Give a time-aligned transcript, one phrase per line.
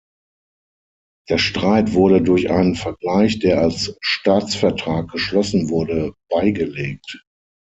[1.29, 7.23] Der Streit wurde durch einen Vergleich, der als Staatsvertrag geschlossen wurde, beigelegt.